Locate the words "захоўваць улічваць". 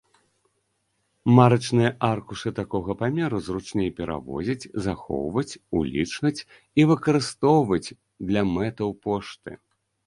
4.87-6.37